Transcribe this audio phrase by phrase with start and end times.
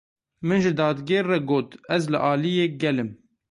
[0.47, 3.11] Min ji dadgêr re got ez li aliyê gel im.